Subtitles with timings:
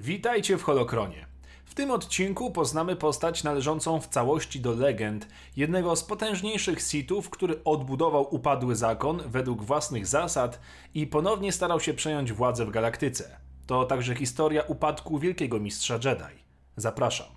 [0.00, 1.26] Witajcie w Holokronie.
[1.64, 7.64] W tym odcinku poznamy postać należącą w całości do legend, jednego z potężniejszych Sithów, który
[7.64, 10.60] odbudował upadły zakon według własnych zasad
[10.94, 13.36] i ponownie starał się przejąć władzę w galaktyce.
[13.66, 16.42] To także historia upadku wielkiego mistrza Jedi.
[16.76, 17.28] Zapraszam.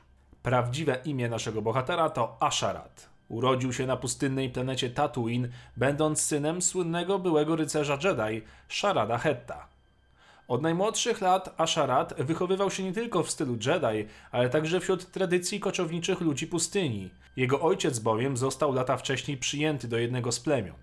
[0.43, 3.09] Prawdziwe imię naszego bohatera to Asharat.
[3.29, 9.70] Urodził się na pustynnej planecie Tatooine, będąc synem słynnego byłego rycerza Jedi, Sharada Hetta.
[10.51, 15.59] Od najmłodszych lat Asharat wychowywał się nie tylko w stylu Jedi, ale także wśród tradycji
[15.59, 17.09] koczowniczych ludzi pustyni.
[17.35, 20.75] Jego ojciec bowiem został lata wcześniej przyjęty do jednego z plemion.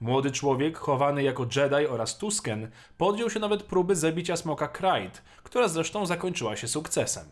[0.00, 5.68] Młody człowiek, chowany jako Jedi oraz Tusken, podjął się nawet próby zabicia smoka Krayt, która
[5.68, 7.24] zresztą zakończyła się sukcesem.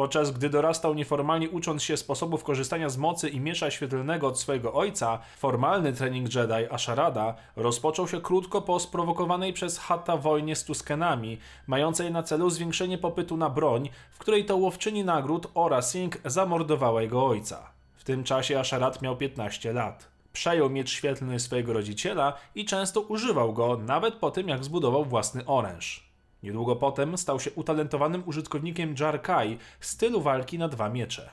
[0.00, 4.72] Podczas gdy dorastał nieformalnie ucząc się sposobów korzystania z mocy i miesza świetlnego od swojego
[4.72, 11.38] ojca, formalny trening Jedi Asharada rozpoczął się krótko po sprowokowanej przez Hatta wojnie z Tuskenami,
[11.66, 17.02] mającej na celu zwiększenie popytu na broń, w której to łowczyni nagród Ora Singh zamordowała
[17.02, 17.70] jego ojca.
[17.94, 20.08] W tym czasie Asharat miał 15 lat.
[20.32, 25.46] Przejął miecz świetlny swojego rodziciela i często używał go, nawet po tym jak zbudował własny
[25.46, 26.09] oręż.
[26.42, 31.30] Niedługo potem stał się utalentowanym użytkownikiem Jarkai stylu walki na dwa miecze.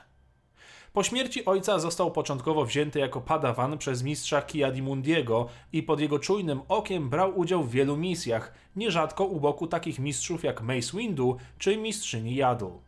[0.92, 6.60] Po śmierci ojca został początkowo wzięty jako padawan przez mistrza Kiadimundiego i pod jego czujnym
[6.68, 11.76] okiem brał udział w wielu misjach, nierzadko u boku takich mistrzów jak Mace Windu czy
[11.76, 12.87] mistrzyni Yadu.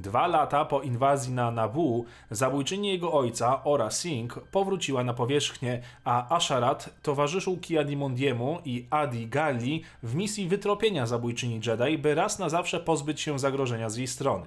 [0.00, 6.36] Dwa lata po inwazji na Nabu, zabójczyni jego ojca, Ora Singh, powróciła na powierzchnię, a
[6.36, 12.80] Asharat towarzyszył Kiadimondiemu i Adi Galli w misji wytropienia zabójczyni Jedi, by raz na zawsze
[12.80, 14.46] pozbyć się zagrożenia z jej strony.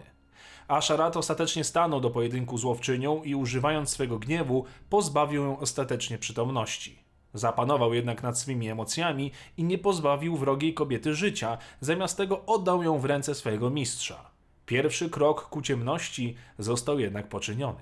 [0.67, 6.99] Asharat ostatecznie stanął do pojedynku z łowczynią i używając swego gniewu pozbawił ją ostatecznie przytomności.
[7.33, 12.99] Zapanował jednak nad swymi emocjami i nie pozbawił wrogiej kobiety życia, zamiast tego oddał ją
[12.99, 14.32] w ręce swojego mistrza.
[14.65, 17.81] Pierwszy krok ku ciemności został jednak poczyniony.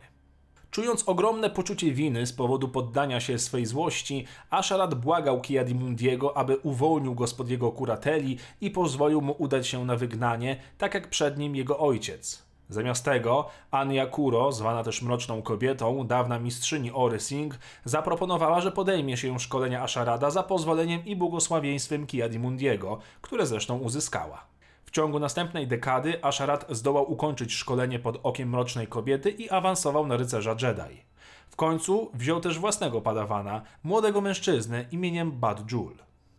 [0.71, 7.15] Czując ogromne poczucie winy z powodu poddania się swej złości, Asharat błagał Kiadimundiego, aby uwolnił
[7.15, 11.55] go spod jego kurateli i pozwolił mu udać się na wygnanie, tak jak przed nim
[11.55, 12.43] jego ojciec.
[12.69, 19.17] Zamiast tego Anya Kuro, zwana też Mroczną Kobietą, dawna mistrzyni Ory Singh, zaproponowała, że podejmie
[19.17, 24.50] się szkolenia Asharada za pozwoleniem i błogosławieństwem Kiadimundiego, które zresztą uzyskała.
[24.85, 30.17] W ciągu następnej dekady Asharat zdołał ukończyć szkolenie pod okiem mrocznej kobiety i awansował na
[30.17, 31.03] rycerza Jedi.
[31.49, 35.93] W końcu wziął też własnego padawana, młodego mężczyznę imieniem Bad Jul.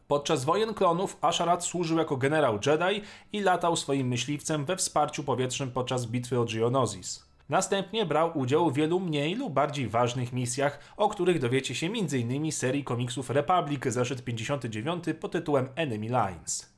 [0.08, 5.70] Podczas wojen klonów Asharat służył jako generał Jedi i latał swoim myśliwcem we wsparciu powietrznym
[5.70, 7.32] podczas bitwy o Geonosis.
[7.48, 12.52] Następnie brał udział w wielu mniej lub bardziej ważnych misjach, o których dowiecie się m.in.
[12.52, 16.71] serii komiksów Republic zeszyt 59 pod tytułem Enemy Lines.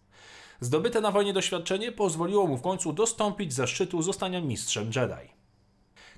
[0.60, 5.34] Zdobyte na wojnie doświadczenie pozwoliło mu w końcu dostąpić zaszczytu zostania mistrzem Jedi.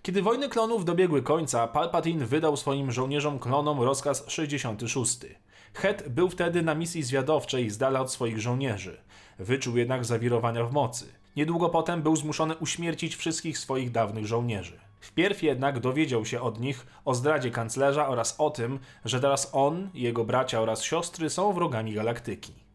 [0.02, 5.19] Kiedy wojny klonów dobiegły końca, Palpatine wydał swoim żołnierzom klonom rozkaz 66.
[5.75, 9.00] Het był wtedy na misji zwiadowczej z dala od swoich żołnierzy.
[9.38, 11.06] Wyczuł jednak zawirowania w mocy.
[11.36, 14.80] Niedługo potem był zmuszony uśmiercić wszystkich swoich dawnych żołnierzy.
[15.00, 19.91] Wpierw jednak dowiedział się od nich o zdradzie kanclerza oraz o tym, że teraz on,
[19.94, 22.66] jego bracia oraz siostry są wrogami galaktyki.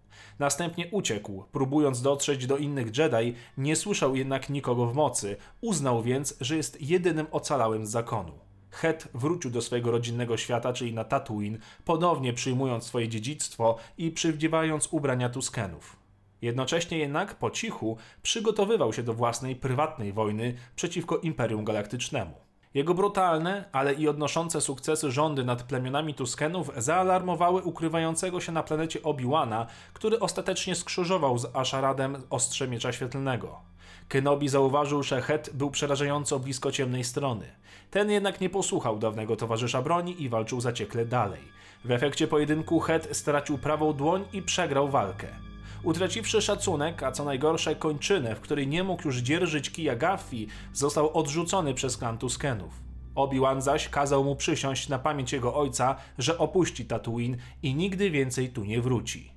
[0.41, 6.38] Następnie uciekł, próbując dotrzeć do innych Jedi, nie słyszał jednak nikogo w mocy, uznał więc,
[6.41, 8.31] że jest jedynym ocalałym z zakonu.
[8.72, 14.88] Het wrócił do swojego rodzinnego świata, czyli na Tatooine, ponownie przyjmując swoje dziedzictwo i przywdziewając
[14.91, 15.96] ubrania Tuskenów.
[16.41, 22.50] Jednocześnie jednak po cichu przygotowywał się do własnej prywatnej wojny przeciwko Imperium Galaktycznemu.
[22.73, 29.03] Jego brutalne, ale i odnoszące sukcesy rządy nad plemionami Tuskenów zaalarmowały ukrywającego się na planecie
[29.03, 33.59] Obi-Wana, który ostatecznie skrzyżował z Asharadem ostrze miecza świetlnego.
[34.07, 37.45] Kenobi zauważył, że Het był przerażająco blisko ciemnej strony.
[37.91, 41.41] Ten jednak nie posłuchał dawnego towarzysza broni i walczył zaciekle dalej.
[41.85, 45.50] W efekcie pojedynku Het stracił prawą dłoń i przegrał walkę.
[45.84, 51.18] Utraciwszy szacunek, a co najgorsze kończynę, w której nie mógł już dzierżyć kija Gaffi, został
[51.18, 52.74] odrzucony przez klan Tuskenów.
[53.16, 58.50] Obi-Wan zaś kazał mu przysiąść na pamięć jego ojca, że opuści Tatooine i nigdy więcej
[58.50, 59.31] tu nie wróci.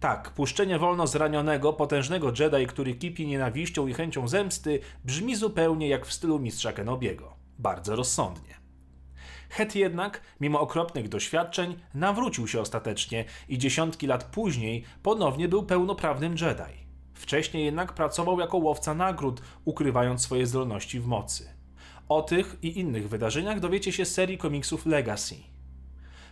[0.00, 6.06] Tak, puszczenie wolno zranionego, potężnego Jedi, który kipi nienawiścią i chęcią zemsty, brzmi zupełnie jak
[6.06, 7.36] w stylu mistrza Kenobiego.
[7.58, 8.63] Bardzo rozsądnie.
[9.54, 16.32] Het jednak, mimo okropnych doświadczeń, nawrócił się ostatecznie i dziesiątki lat później ponownie był pełnoprawnym
[16.32, 16.86] Jedi.
[17.14, 21.48] Wcześniej jednak pracował jako łowca nagród, ukrywając swoje zdolności w mocy.
[22.08, 25.36] O tych i innych wydarzeniach dowiecie się z serii komiksów Legacy.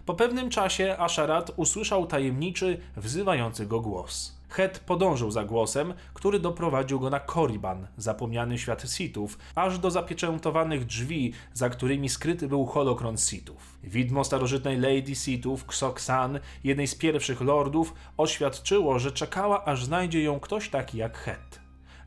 [0.06, 4.41] Po pewnym czasie Asharat usłyszał tajemniczy, wzywający go głos.
[4.52, 10.84] Het podążył za głosem, który doprowadził go na Korriban, zapomniany świat Sithów, aż do zapieczętowanych
[10.84, 13.78] drzwi, za którymi skryty był holokron Sithów.
[13.84, 20.40] Widmo starożytnej Lady Sithów, Xok-San, jednej z pierwszych lordów, oświadczyło, że czekała, aż znajdzie ją
[20.40, 21.60] ktoś taki jak Het.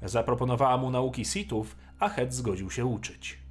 [0.03, 3.44] Zaproponowała mu nauki Sithów, a Het zgodził się uczyć.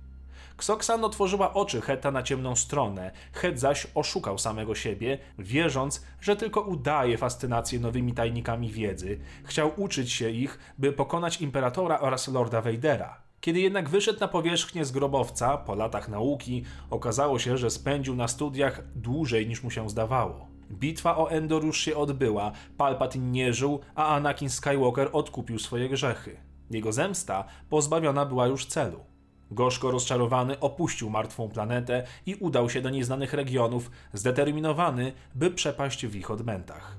[0.57, 6.61] Ksoksan otworzyła oczy Heta na ciemną stronę, Het zaś oszukał samego siebie, wierząc, że tylko
[6.61, 9.19] udaje fascynację nowymi tajnikami wiedzy.
[9.45, 13.25] Chciał uczyć się ich, by pokonać imperatora oraz lorda Vadera.
[13.41, 18.29] Kiedy jednak wyszedł na powierzchnię z grobowca, po latach nauki, okazało się, że spędził na
[18.29, 20.49] studiach dłużej niż mu się zdawało.
[20.71, 26.37] Bitwa o Endor już się odbyła, Palpatine nie żył, a Anakin Skywalker odkupił swoje grzechy.
[26.71, 29.14] Jego zemsta pozbawiona była już celu.
[29.55, 36.17] Gorzko rozczarowany opuścił martwą planetę i udał się do nieznanych regionów, zdeterminowany, by przepaść w
[36.17, 36.97] ich odmętach.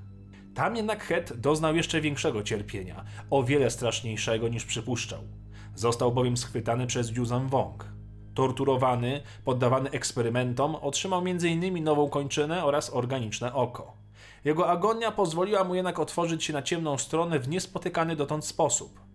[0.54, 5.20] Tam jednak Het doznał jeszcze większego cierpienia, o wiele straszniejszego niż przypuszczał.
[5.74, 7.84] Został bowiem schwytany przez Yuzan Wong.
[8.34, 11.84] Torturowany, poddawany eksperymentom, otrzymał m.in.
[11.84, 13.96] nową kończynę oraz organiczne oko.
[14.44, 19.05] Jego agonia pozwoliła mu jednak otworzyć się na ciemną stronę w niespotykany dotąd sposób.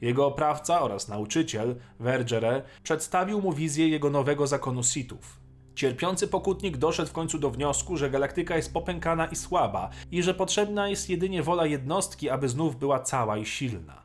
[0.00, 5.40] Jego oprawca oraz nauczyciel, Vergere, przedstawił mu wizję jego nowego zakonu Sithów.
[5.74, 10.34] Cierpiący pokutnik doszedł w końcu do wniosku, że galaktyka jest popękana i słaba i że
[10.34, 14.02] potrzebna jest jedynie wola jednostki, aby znów była cała i silna.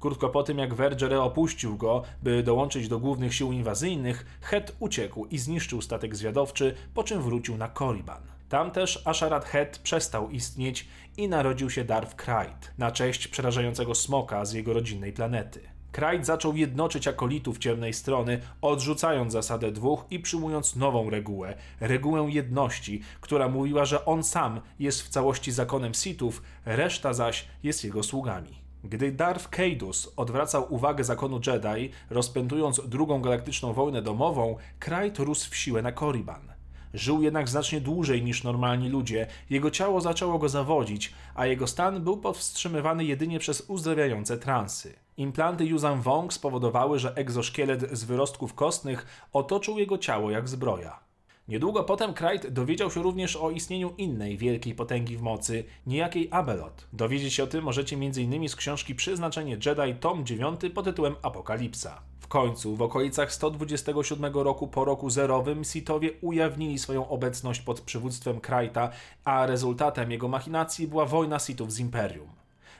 [0.00, 5.26] Krótko po tym, jak Vergere opuścił go, by dołączyć do głównych sił inwazyjnych, Het uciekł
[5.26, 8.35] i zniszczył statek zwiadowczy, po czym wrócił na Korriban.
[8.48, 14.44] Tam też Asharat Het przestał istnieć i narodził się Darth Krayt, na cześć przerażającego smoka
[14.44, 15.60] z jego rodzinnej planety.
[15.92, 23.02] Krayt zaczął jednoczyć akolitów ciemnej strony, odrzucając zasadę dwóch i przyjmując nową regułę, regułę jedności,
[23.20, 28.62] która mówiła, że on sam jest w całości zakonem Sithów, reszta zaś jest jego sługami.
[28.84, 35.56] Gdy Darth Caedus odwracał uwagę zakonu Jedi, rozpętując drugą galaktyczną wojnę domową, Krayt rósł w
[35.56, 36.55] siłę na Korriban.
[36.96, 42.04] Żył jednak znacznie dłużej niż normalni ludzie, jego ciało zaczęło go zawodzić, a jego stan
[42.04, 44.94] był powstrzymywany jedynie przez uzdrawiające transy.
[45.16, 51.00] Implanty Yuzan Wong spowodowały, że egzoszkielet z wyrostków kostnych otoczył jego ciało jak zbroja.
[51.48, 56.86] Niedługo potem Krayt dowiedział się również o istnieniu innej wielkiej potęgi w mocy, niejakiej Abelot.
[56.92, 58.48] Dowiedzieć się o tym możecie m.in.
[58.48, 62.02] z książki Przyznaczenie Jedi tom 9 pod tytułem Apokalipsa.
[62.26, 68.40] W końcu, w okolicach 127 roku po roku zerowym, Sithowie ujawnili swoją obecność pod przywództwem
[68.40, 68.90] Krajta,
[69.24, 72.28] a rezultatem jego machinacji była wojna Sithów z Imperium.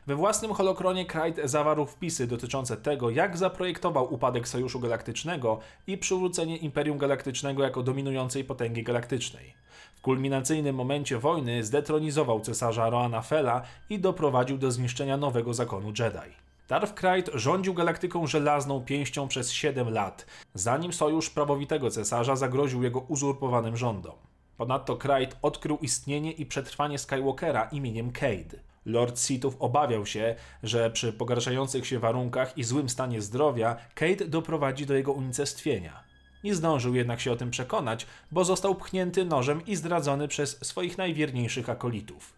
[0.07, 6.57] We własnym holokronie Krajt zawarł wpisy dotyczące tego, jak zaprojektował upadek Sojuszu Galaktycznego i przywrócenie
[6.57, 9.55] Imperium Galaktycznego jako dominującej potęgi galaktycznej.
[9.95, 16.46] W kulminacyjnym momencie wojny zdetronizował cesarza Roana Fela i doprowadził do zniszczenia nowego zakonu Jedi.
[16.69, 23.01] Darth Krayt rządził galaktyką żelazną pięścią przez 7 lat, zanim sojusz prawowitego cesarza zagroził jego
[23.01, 24.15] uzurpowanym rządom.
[24.57, 28.59] Ponadto Krayt odkrył istnienie i przetrwanie Skywalkera imieniem Cade.
[28.87, 34.87] Lord Sithów obawiał się, że przy pogarszających się warunkach i złym stanie zdrowia Cade doprowadzi
[34.87, 36.05] do jego unicestwienia.
[36.45, 40.99] Nie zdążył jednak się o tym przekonać, bo został pchnięty nożem i zdradzony przez swoich
[40.99, 42.33] najwierniejszych akolitów.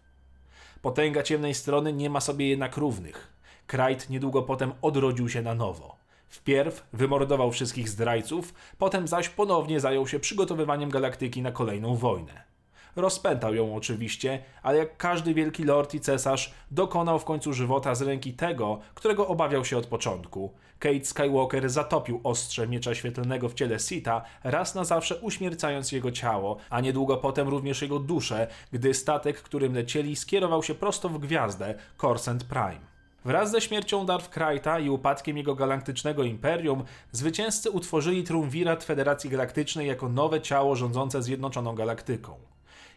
[0.81, 3.38] Potęga ciemnej strony nie ma sobie jednak równych.
[3.69, 5.95] Krajt niedługo potem odrodził się na nowo.
[6.29, 12.43] Wpierw wymordował wszystkich zdrajców, potem zaś ponownie zajął się przygotowywaniem galaktyki na kolejną wojnę.
[12.95, 18.01] Rozpętał ją oczywiście, ale jak każdy wielki lord i cesarz, dokonał w końcu żywota z
[18.01, 20.53] ręki tego, którego obawiał się od początku.
[20.79, 26.57] Kate Skywalker zatopił ostrze miecza świetlnego w ciele Sita, raz na zawsze uśmiercając jego ciało,
[26.69, 31.75] a niedługo potem również jego duszę, gdy statek, którym lecieli, skierował się prosto w gwiazdę
[31.97, 32.98] Corsent Prime.
[33.25, 39.87] Wraz ze śmiercią Darth Krajta i upadkiem jego galaktycznego imperium, zwycięzcy utworzyli triumvirat Federacji Galaktycznej
[39.87, 42.35] jako nowe ciało rządzące Zjednoczoną Galaktyką.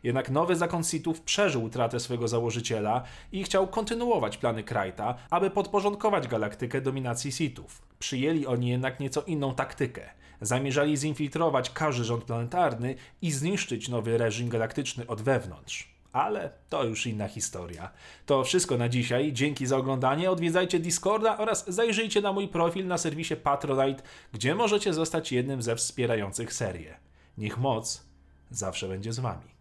[0.02, 3.02] Jednak nowy zakon Sithów przeżył utratę swojego założyciela
[3.32, 7.82] i chciał kontynuować plany Krajta, aby podporządkować galaktykę dominacji Sithów.
[7.98, 10.10] Przyjęli oni jednak nieco inną taktykę.
[10.40, 17.06] Zamierzali zinfiltrować każdy rząd planetarny i zniszczyć nowy reżim galaktyczny od wewnątrz ale to już
[17.06, 17.90] inna historia.
[18.26, 19.32] To wszystko na dzisiaj.
[19.32, 20.30] Dzięki za oglądanie.
[20.30, 24.02] Odwiedzajcie Discorda oraz zajrzyjcie na mój profil na serwisie Patronite,
[24.32, 26.96] gdzie możecie zostać jednym ze wspierających serię.
[27.38, 28.04] Niech moc
[28.50, 29.51] zawsze będzie z wami.